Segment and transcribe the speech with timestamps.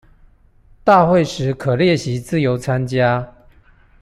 [0.83, 3.35] 大會時可列席自由參加